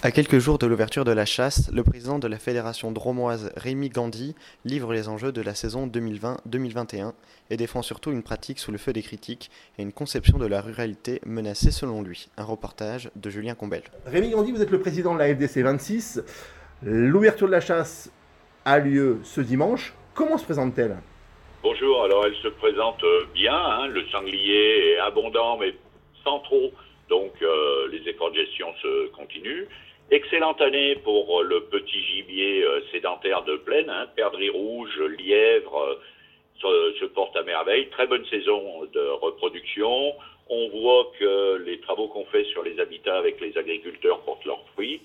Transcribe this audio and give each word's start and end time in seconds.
À 0.00 0.12
quelques 0.12 0.38
jours 0.38 0.58
de 0.58 0.66
l'ouverture 0.68 1.04
de 1.04 1.10
la 1.10 1.24
chasse, 1.24 1.72
le 1.72 1.82
président 1.82 2.20
de 2.20 2.28
la 2.28 2.38
fédération 2.38 2.92
dromoise 2.92 3.50
Rémi 3.56 3.88
Gandhi 3.88 4.36
livre 4.64 4.92
les 4.92 5.08
enjeux 5.08 5.32
de 5.32 5.42
la 5.42 5.56
saison 5.56 5.88
2020-2021 5.88 7.14
et 7.50 7.56
défend 7.56 7.82
surtout 7.82 8.12
une 8.12 8.22
pratique 8.22 8.60
sous 8.60 8.70
le 8.70 8.78
feu 8.78 8.92
des 8.92 9.02
critiques 9.02 9.50
et 9.76 9.82
une 9.82 9.92
conception 9.92 10.38
de 10.38 10.46
la 10.46 10.60
ruralité 10.60 11.20
menacée 11.26 11.72
selon 11.72 12.00
lui. 12.00 12.28
Un 12.36 12.44
reportage 12.44 13.10
de 13.16 13.28
Julien 13.28 13.56
Combel. 13.56 13.82
Rémi 14.06 14.30
Gandhi, 14.30 14.52
vous 14.52 14.62
êtes 14.62 14.70
le 14.70 14.78
président 14.78 15.14
de 15.14 15.18
la 15.18 15.34
FDC 15.34 15.62
26. 15.62 16.22
L'ouverture 16.84 17.48
de 17.48 17.52
la 17.52 17.60
chasse 17.60 18.12
a 18.64 18.78
lieu 18.78 19.18
ce 19.24 19.40
dimanche. 19.40 19.94
Comment 20.14 20.38
se 20.38 20.44
présente-t-elle? 20.44 20.96
Bonjour, 21.64 22.04
alors 22.04 22.24
elle 22.24 22.36
se 22.36 22.48
présente 22.48 23.02
bien. 23.34 23.52
Hein. 23.52 23.88
Le 23.88 24.06
sanglier 24.12 24.92
est 24.92 24.98
abondant, 25.00 25.58
mais 25.58 25.74
sans 26.22 26.38
trop. 26.38 26.70
Donc 27.08 27.32
euh, 27.42 27.88
les 27.88 28.08
efforts 28.08 28.30
de 28.30 28.36
gestion 28.36 28.74
se 28.82 29.08
continuent. 29.08 29.66
Excellente 30.10 30.60
année 30.62 30.96
pour 30.96 31.42
le 31.42 31.64
petit 31.64 32.00
gibier 32.02 32.64
euh, 32.64 32.80
sédentaire 32.90 33.42
de 33.44 33.56
plaine, 33.56 33.90
hein, 33.90 34.06
perdrix 34.16 34.48
rouge, 34.48 34.98
lièvre, 35.18 35.98
euh, 36.64 36.92
se, 36.98 37.04
porte 37.04 37.36
à 37.36 37.42
merveille. 37.42 37.88
Très 37.90 38.06
bonne 38.06 38.24
saison 38.26 38.84
de 38.92 39.00
reproduction. 39.20 40.14
On 40.48 40.68
voit 40.70 41.12
que 41.18 41.62
les 41.64 41.78
travaux 41.80 42.08
qu'on 42.08 42.24
fait 42.26 42.44
sur 42.44 42.62
les 42.62 42.80
habitats 42.80 43.18
avec 43.18 43.38
les 43.40 43.56
agriculteurs 43.58 44.20
portent 44.20 44.46
leurs 44.46 44.66
fruits. 44.72 45.02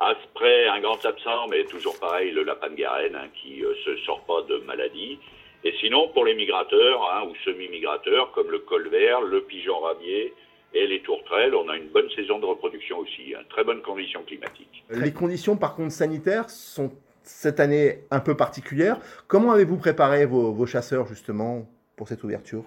Asprès, 0.00 0.66
un 0.68 0.80
grand 0.80 1.04
absent, 1.04 1.48
mais 1.48 1.64
toujours 1.64 1.98
pareil, 1.98 2.30
le 2.30 2.44
lapin 2.44 2.70
de 2.70 2.76
Garenne, 2.76 3.16
hein, 3.16 3.28
qui 3.42 3.64
euh, 3.64 3.74
se 3.84 3.96
sort 3.98 4.24
pas 4.24 4.42
de 4.48 4.58
maladie. 4.58 5.18
Et 5.64 5.74
sinon, 5.80 6.08
pour 6.08 6.24
les 6.24 6.34
migrateurs 6.34 7.02
hein, 7.12 7.28
ou 7.28 7.34
semi-migrateurs, 7.44 8.30
comme 8.32 8.50
le 8.50 8.60
colvert, 8.60 9.20
le 9.20 9.42
pigeon 9.42 9.80
rabier, 9.80 10.32
et 10.74 10.86
les 10.86 11.00
tourterelles, 11.00 11.54
on 11.54 11.68
a 11.68 11.76
une 11.76 11.88
bonne 11.88 12.10
saison 12.10 12.38
de 12.38 12.46
reproduction 12.46 12.98
aussi, 12.98 13.34
hein, 13.34 13.42
très 13.48 13.64
bonnes 13.64 13.82
conditions 13.82 14.22
climatiques. 14.22 14.84
Les 14.90 15.12
conditions, 15.12 15.56
par 15.56 15.74
contre, 15.74 15.92
sanitaires 15.92 16.50
sont 16.50 16.92
cette 17.22 17.60
année 17.60 18.00
un 18.10 18.20
peu 18.20 18.36
particulières. 18.36 18.98
Comment 19.26 19.52
avez-vous 19.52 19.78
préparé 19.78 20.26
vos, 20.26 20.52
vos, 20.52 20.66
chasseurs, 20.66 21.06
justement, 21.06 21.68
pour 21.96 22.08
cette 22.08 22.22
ouverture? 22.24 22.64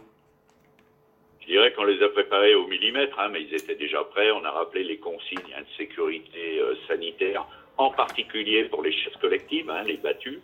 Je 1.42 1.48
dirais 1.48 1.74
qu'on 1.74 1.84
les 1.84 2.02
a 2.02 2.10
préparés 2.10 2.56
au 2.56 2.68
millimètre, 2.68 3.20
hein, 3.20 3.30
mais 3.32 3.44
ils 3.44 3.54
étaient 3.54 3.76
déjà 3.76 4.04
prêts. 4.04 4.32
On 4.32 4.44
a 4.46 4.52
rappelé 4.52 4.84
les 4.84 4.98
consignes 4.98 5.40
hein, 5.56 5.62
de 5.62 5.78
sécurité 5.78 6.60
euh, 6.60 6.76
sanitaire, 6.88 7.46
en 7.78 7.92
particulier 7.92 8.66
pour 8.66 8.84
les 8.84 8.92
chasses 8.92 9.18
collectives, 9.18 9.70
hein, 9.70 9.84
les 9.84 9.98
battues, 9.98 10.40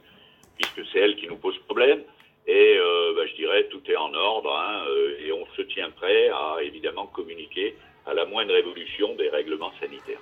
puisque 0.58 0.88
c'est 0.92 1.00
elles 1.00 1.16
qui 1.16 1.28
nous 1.28 1.38
posent 1.38 1.60
problème. 1.60 2.02
Et 2.48 2.78
euh, 2.78 3.14
bah, 3.16 3.26
je 3.28 3.36
dirais 3.36 3.68
tout 3.70 3.82
est 3.90 3.98
en 3.98 4.14
ordre 4.14 4.52
hein, 4.52 4.86
euh, 4.90 5.18
et 5.20 5.32
on 5.34 5.46
se 5.56 5.62
tient 5.64 5.90
prêt 5.92 6.30
à 6.30 6.64
évidemment 6.64 7.08
communiquer 7.08 7.76
à 8.06 8.14
la 8.14 8.26
moindre 8.26 8.56
évolution 8.56 9.16
des 9.16 9.30
règlements 9.30 9.74
sanitaires. 9.80 10.22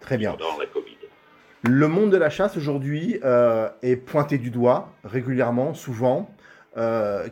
Très 0.00 0.16
bien. 0.18 0.34
Dans 0.34 0.56
la 0.58 0.66
Covid. 0.66 0.96
Le 1.64 1.86
monde 1.86 2.10
de 2.10 2.16
la 2.16 2.30
chasse 2.30 2.56
aujourd'hui 2.56 3.18
euh, 3.22 3.68
est 3.82 3.96
pointé 3.96 4.38
du 4.38 4.50
doigt 4.50 4.88
régulièrement, 5.04 5.74
souvent. 5.74 6.28
Euh, 6.76 7.28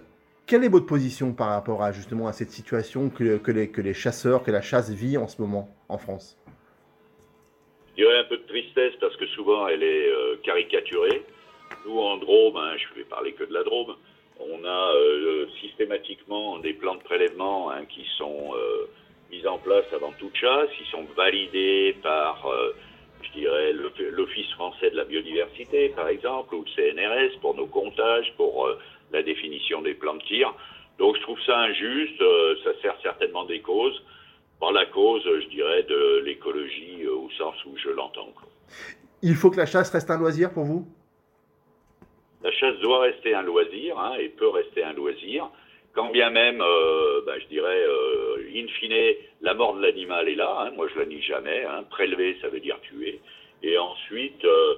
quelle 0.46 0.64
est 0.64 0.68
votre 0.68 0.86
position 0.86 1.32
par 1.32 1.50
rapport 1.50 1.82
à 1.82 1.92
justement 1.92 2.26
à 2.26 2.32
cette 2.32 2.50
situation 2.50 3.10
que, 3.10 3.38
que, 3.38 3.50
les, 3.50 3.70
que 3.70 3.80
les 3.80 3.94
chasseurs, 3.94 4.42
que 4.42 4.50
la 4.50 4.62
chasse 4.62 4.90
vit 4.90 5.16
en 5.18 5.28
ce 5.28 5.40
moment 5.40 5.68
en 5.88 5.98
France? 5.98 6.36
Je 7.90 8.02
dirais 8.02 8.18
un 8.18 8.24
peu 8.24 8.36
de 8.36 8.46
tristesse 8.46 8.94
parce 9.00 9.16
que 9.16 9.26
souvent 9.28 9.68
elle 9.68 9.82
est 9.82 10.08
euh, 10.08 10.36
caricaturée. 10.42 11.24
Nous, 11.86 11.98
en 11.98 12.16
Drôme, 12.16 12.56
hein, 12.56 12.76
je 12.76 12.98
vais 12.98 13.04
parler 13.04 13.32
que 13.32 13.44
de 13.44 13.52
la 13.52 13.62
Drôme, 13.62 13.94
systématiquement 15.90 16.58
des 16.58 16.72
plans 16.74 16.94
de 16.94 17.02
prélèvement 17.02 17.70
hein, 17.70 17.84
qui 17.88 18.04
sont 18.16 18.54
euh, 18.54 18.88
mis 19.30 19.46
en 19.46 19.58
place 19.58 19.84
avant 19.92 20.12
toute 20.18 20.36
chasse, 20.36 20.68
ils 20.80 20.86
sont 20.86 21.04
validés 21.16 21.96
par, 22.02 22.46
euh, 22.46 22.72
je 23.22 23.32
dirais, 23.32 23.72
l'Office 23.72 24.50
français 24.52 24.90
de 24.90 24.96
la 24.96 25.04
biodiversité, 25.04 25.88
par 25.90 26.08
exemple, 26.08 26.54
ou 26.54 26.64
le 26.64 26.70
CNRS 26.76 27.40
pour 27.40 27.54
nos 27.54 27.66
comptages, 27.66 28.32
pour 28.36 28.68
la 29.12 29.22
définition 29.22 29.82
des 29.82 29.94
plans 29.94 30.14
de 30.14 30.22
tir. 30.22 30.54
Donc 30.98 31.16
je 31.16 31.22
trouve 31.22 31.40
ça 31.44 31.58
injuste, 31.58 32.22
ça 32.64 32.70
sert 32.82 32.96
certainement 33.02 33.44
des 33.44 33.60
causes. 33.60 34.02
Par 34.60 34.72
la 34.72 34.84
cause, 34.86 35.22
je 35.24 35.48
dirais, 35.48 35.82
de 35.84 36.22
l'écologie 36.26 37.06
au 37.06 37.30
sens 37.38 37.54
où 37.64 37.76
je 37.78 37.88
l'entends. 37.88 38.28
Il 39.22 39.34
faut 39.34 39.50
que 39.50 39.56
la 39.56 39.66
chasse 39.66 39.90
reste 39.90 40.10
un 40.10 40.18
loisir 40.18 40.52
pour 40.52 40.64
vous? 40.64 40.86
La 42.42 42.52
chasse 42.52 42.78
doit 42.80 43.00
rester 43.00 43.34
un 43.34 43.42
loisir 43.42 43.98
hein, 43.98 44.14
et 44.18 44.28
peut 44.28 44.48
rester 44.48 44.82
un 44.82 44.92
loisir, 44.92 45.50
quand 45.94 46.10
bien 46.10 46.30
même, 46.30 46.60
euh, 46.60 47.20
ben, 47.26 47.38
je 47.40 47.46
dirais, 47.46 47.82
euh, 47.82 48.48
in 48.54 48.66
fine, 48.78 49.14
la 49.40 49.54
mort 49.54 49.74
de 49.74 49.82
l'animal 49.82 50.28
est 50.28 50.34
là. 50.34 50.56
Hein, 50.60 50.70
moi, 50.76 50.88
je 50.92 50.98
la 50.98 51.06
nie 51.06 51.22
jamais. 51.22 51.64
Hein, 51.64 51.84
prélever, 51.90 52.36
ça 52.40 52.48
veut 52.48 52.60
dire 52.60 52.80
tuer. 52.82 53.20
Et 53.62 53.76
ensuite, 53.76 54.44
euh, 54.44 54.74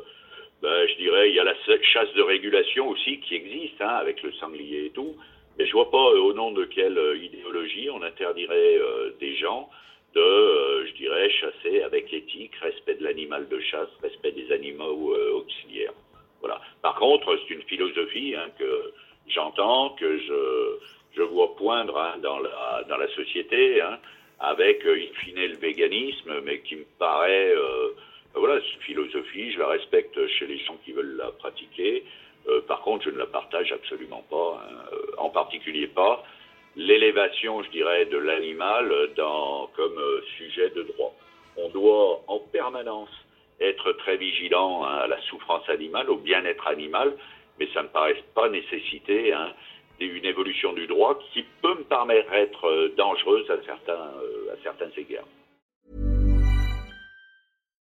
ben, 0.62 0.86
je 0.88 0.96
dirais, 0.96 1.30
il 1.30 1.36
y 1.36 1.40
a 1.40 1.44
la 1.44 1.54
chasse 1.82 2.12
de 2.14 2.22
régulation 2.22 2.88
aussi 2.88 3.20
qui 3.20 3.34
existe, 3.34 3.80
hein, 3.80 3.96
avec 4.00 4.22
le 4.22 4.32
sanglier 4.32 4.86
et 4.86 4.90
tout. 4.90 5.14
Mais 5.58 5.66
je 5.66 5.72
vois 5.72 5.90
pas 5.90 5.98
au 5.98 6.32
nom 6.32 6.50
de 6.52 6.64
quelle 6.64 6.98
idéologie 7.22 7.90
on 7.90 8.00
interdirait 8.00 8.80
des 9.20 9.36
gens 9.36 9.68
de, 10.14 10.86
je 10.86 10.92
dirais, 10.94 11.28
chasser 11.28 11.82
avec 11.82 12.10
éthique, 12.10 12.54
respect 12.62 12.94
de 12.94 13.04
l'animal 13.04 13.46
de 13.48 13.60
chasse, 13.60 13.90
respect 14.02 14.32
des 14.32 14.50
animaux 14.50 15.14
auxiliaires. 15.34 15.92
Voilà. 16.40 16.58
Par 16.80 16.94
contre, 16.94 17.36
c'est 17.36 17.54
une 17.54 17.62
philosophie 17.64 18.34
que 18.58 18.92
j'entends, 19.28 19.90
que 19.90 20.18
je, 20.20 20.78
je 21.14 21.22
vois 21.22 21.54
poindre 21.56 21.98
hein, 21.98 22.18
dans, 22.22 22.38
la, 22.38 22.84
dans 22.88 22.96
la 22.96 23.08
société, 23.08 23.80
hein, 23.80 23.98
avec 24.40 24.84
in 24.84 25.14
fine 25.20 25.46
le 25.46 25.56
véganisme, 25.56 26.40
mais 26.44 26.60
qui 26.60 26.76
me 26.76 26.86
paraît, 26.98 27.54
euh, 27.54 27.90
voilà, 28.34 28.60
c'est 28.60 28.74
une 28.74 28.82
philosophie, 28.82 29.52
je 29.52 29.58
la 29.58 29.68
respecte 29.68 30.26
chez 30.26 30.46
les 30.46 30.58
gens 30.58 30.76
qui 30.84 30.92
veulent 30.92 31.16
la 31.16 31.30
pratiquer. 31.32 32.04
Euh, 32.48 32.60
par 32.62 32.80
contre, 32.80 33.04
je 33.04 33.10
ne 33.10 33.18
la 33.18 33.26
partage 33.26 33.70
absolument 33.72 34.24
pas, 34.28 34.62
hein, 34.66 34.96
en 35.18 35.30
particulier 35.30 35.86
pas 35.86 36.24
l'élévation, 36.76 37.62
je 37.62 37.70
dirais, 37.70 38.06
de 38.06 38.16
l'animal 38.16 39.10
dans 39.16 39.68
comme 39.76 39.98
euh, 39.98 40.22
sujet 40.36 40.70
de 40.70 40.82
droit. 40.82 41.14
On 41.56 41.68
doit 41.68 42.22
en 42.28 42.38
permanence 42.38 43.10
être 43.60 43.92
très 43.92 44.16
vigilant 44.16 44.84
hein, 44.84 45.00
à 45.04 45.06
la 45.06 45.20
souffrance 45.22 45.68
animale, 45.68 46.10
au 46.10 46.16
bien-être 46.16 46.66
animal, 46.66 47.12
mais 47.58 47.68
ça 47.74 47.82
ne 47.82 47.88
me 47.88 47.92
paraît 47.92 48.22
pas 48.34 48.48
nécessiter 48.48 49.32
hein, 49.32 49.52
une 50.06 50.24
évolution 50.24 50.72
du 50.72 50.86
droit 50.86 51.18
qui 51.32 51.44
peut 51.60 51.74
me 51.78 51.84
paraître 51.84 52.66
euh, 52.66 52.94
dangereuse 52.96 53.48
à 53.50 53.56
certains, 53.64 53.92
euh, 53.92 54.54
à 54.54 54.62
certains 54.62 54.90
égards. 54.96 55.28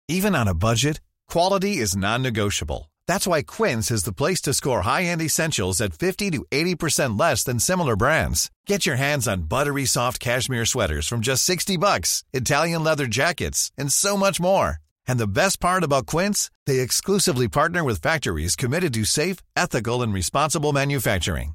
Even 0.08 0.34
on 0.34 0.46
a 0.46 0.54
budget, 0.54 1.00
quality 1.28 1.78
is 1.78 1.96
non-negotiable. 1.96 2.90
That's 3.06 3.26
why 3.26 3.42
Quince 3.42 3.90
is 3.90 4.04
the 4.04 4.12
place 4.12 4.40
to 4.42 4.54
score 4.54 4.82
high-end 4.82 5.22
essentials 5.22 5.80
at 5.80 5.94
50 5.94 6.30
to 6.32 6.44
80% 6.50 7.18
less 7.18 7.42
than 7.44 7.58
similar 7.58 7.96
brands. 7.96 8.50
Get 8.66 8.86
your 8.86 8.96
hands 8.96 9.26
on 9.26 9.48
buttery 9.48 9.86
soft 9.86 10.20
cashmere 10.20 10.66
sweaters 10.66 11.08
from 11.08 11.20
just 11.20 11.44
60 11.44 11.76
bucks, 11.78 12.22
Italian 12.32 12.84
leather 12.84 13.06
jackets, 13.06 13.72
and 13.78 13.92
so 13.92 14.16
much 14.16 14.40
more. 14.40 14.78
And 15.06 15.18
the 15.18 15.26
best 15.26 15.60
part 15.60 15.84
about 15.84 16.06
Quince, 16.06 16.50
they 16.66 16.80
exclusively 16.80 17.48
partner 17.48 17.82
with 17.84 18.02
factories 18.02 18.56
committed 18.56 18.94
to 18.94 19.04
safe, 19.04 19.38
ethical 19.56 20.02
and 20.02 20.14
responsible 20.14 20.72
manufacturing. 20.72 21.54